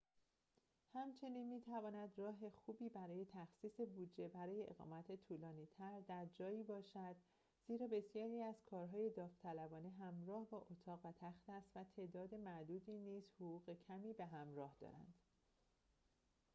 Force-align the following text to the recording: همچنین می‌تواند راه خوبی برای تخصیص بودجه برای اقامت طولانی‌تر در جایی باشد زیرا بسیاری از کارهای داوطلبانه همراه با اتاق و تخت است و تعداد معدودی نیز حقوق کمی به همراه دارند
همچنین 0.93 1.49
می‌تواند 1.49 2.13
راه 2.17 2.49
خوبی 2.49 2.89
برای 2.89 3.25
تخصیص 3.25 3.79
بودجه 3.79 4.27
برای 4.27 4.63
اقامت 4.69 5.15
طولانی‌تر 5.27 6.01
در 6.07 6.25
جایی 6.25 6.63
باشد 6.63 7.15
زیرا 7.67 7.87
بسیاری 7.87 8.41
از 8.43 8.55
کارهای 8.65 9.09
داوطلبانه 9.09 9.89
همراه 9.89 10.49
با 10.49 10.67
اتاق 10.71 11.05
و 11.05 11.11
تخت 11.11 11.49
است 11.49 11.71
و 11.75 11.83
تعداد 11.95 12.35
معدودی 12.35 12.97
نیز 12.99 13.23
حقوق 13.35 13.73
کمی 13.87 14.13
به 14.13 14.25
همراه 14.25 14.75
دارند 14.81 15.13